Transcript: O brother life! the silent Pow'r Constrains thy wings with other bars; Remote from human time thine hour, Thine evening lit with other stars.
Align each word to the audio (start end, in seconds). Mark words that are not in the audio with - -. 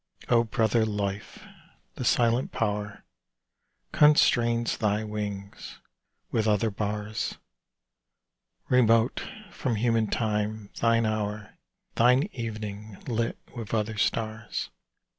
O 0.29 0.43
brother 0.43 0.83
life! 0.83 1.45
the 1.93 2.03
silent 2.03 2.51
Pow'r 2.51 3.03
Constrains 3.91 4.75
thy 4.79 5.03
wings 5.03 5.77
with 6.31 6.47
other 6.47 6.71
bars; 6.71 7.37
Remote 8.67 9.21
from 9.51 9.75
human 9.75 10.07
time 10.07 10.71
thine 10.79 11.05
hour, 11.05 11.55
Thine 11.93 12.23
evening 12.33 12.97
lit 13.07 13.37
with 13.55 13.75
other 13.75 13.97
stars. 13.99 14.71